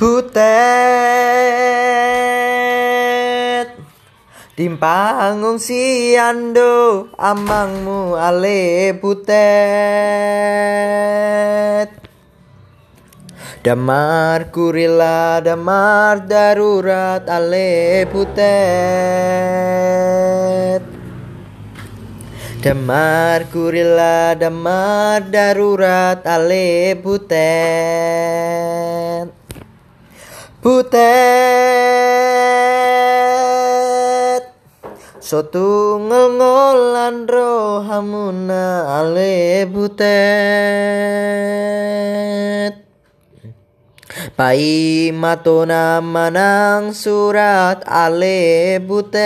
Butet. 0.00 0.40
Dimpanggung 4.56 5.60
si 5.60 6.16
ando 6.16 7.12
Amangmu 7.20 8.16
ale 8.16 8.96
butet. 8.96 9.28
Damar 13.60 14.48
kurila 14.48 15.44
damar 15.44 16.24
darurat 16.24 17.28
ale 17.28 18.08
butet. 18.08 18.40
Damar 22.64 23.52
kurila 23.52 24.32
damar 24.32 25.28
darurat 25.28 26.24
ale 26.24 26.96
butet 26.96 28.00
Butet. 30.60 31.00
Sotu 35.16 35.96
ngelngolan 36.04 37.24
rohamuna 37.24 38.84
ale 39.00 39.64
butet. 39.64 40.04
Pai 44.36 45.08
matona 45.16 46.04
manang 46.04 46.92
surat 46.92 47.80
ale 47.88 48.76
butet. 48.84 49.16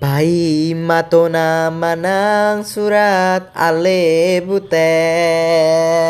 Pai 0.00 0.72
matona 0.72 1.68
manang 1.68 2.64
surat 2.64 3.52
ale 3.52 4.40
butet 4.40 6.00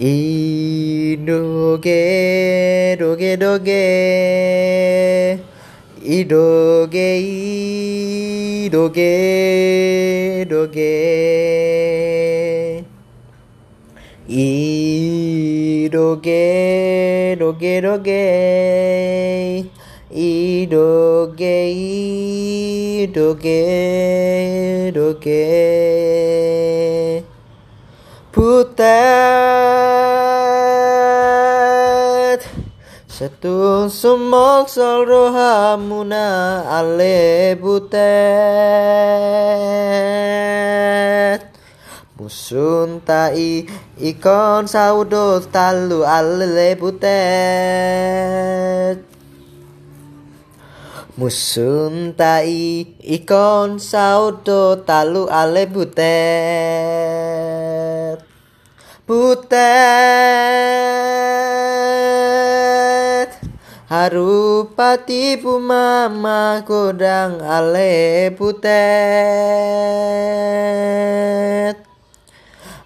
E 0.00 1.18
doge 1.26 2.96
doge. 2.96 3.36
Doge 3.36 3.36
E 6.00 6.24
doge. 6.24 7.18
E 7.18 8.68
doge 8.70 10.46
doge. 10.48 10.94
E 14.28 15.88
doge 15.90 17.36
doge. 17.40 17.80
Doge 17.82 18.38
E 20.10 20.66
doge 20.70 21.44
e 21.44 23.06
doge 23.12 24.90
doge 24.94 25.44
Put 28.32 28.76
that 28.76 29.47
Setu 33.18 33.90
sumok 33.90 34.70
sol 34.70 35.02
rohamuna 35.02 36.62
ale 36.70 37.58
butet 37.58 37.98
Musun 42.14 43.02
tai 43.02 43.66
ikon 43.98 44.70
saudo 44.70 45.42
talu 45.50 46.06
ale 46.06 46.78
butet 46.78 47.02
Musun 51.18 52.14
tai 52.14 52.86
ikon 53.02 53.82
saudo 53.82 54.78
talu 54.86 55.26
ale 55.26 55.66
butet 55.66 55.98
Butet 59.10 61.07
Harupati 64.08 65.36
pumama 65.36 66.64
kodang 66.64 67.44
ale 67.44 68.32
butet 68.32 68.64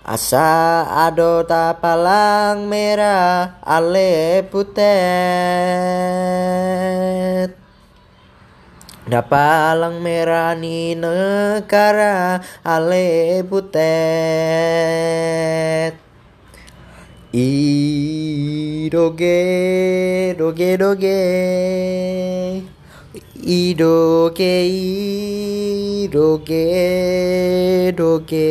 Asa 0.02 0.82
ado 1.06 1.46
tapalang 1.46 2.66
merah 2.66 3.54
ale 3.62 4.42
butet 4.50 4.82
Dapalang 9.06 10.02
merah 10.02 10.58
ni 10.58 10.98
negara 10.98 12.42
ale 12.66 13.46
이로게 18.92 20.34
로게 20.36 20.76
로게. 20.76 22.62
이로게 23.42 24.66
이로게 26.04 27.94
로게. 27.96 28.42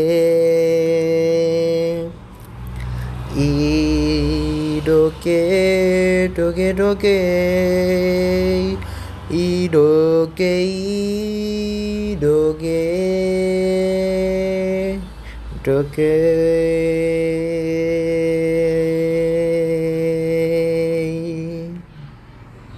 이로게 4.81 6.31
로게 6.35 6.73
로게. 6.73 8.77
이로게 9.29 10.63
이로게. 12.17 12.71
이렇게. 15.63 17.50